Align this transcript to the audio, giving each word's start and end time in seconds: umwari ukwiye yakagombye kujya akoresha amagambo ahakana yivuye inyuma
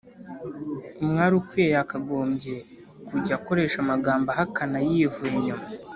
umwari 1.03 1.33
ukwiye 1.41 1.69
yakagombye 1.77 2.53
kujya 3.07 3.33
akoresha 3.39 3.77
amagambo 3.85 4.27
ahakana 4.31 4.77
yivuye 4.87 5.33
inyuma 5.39 5.65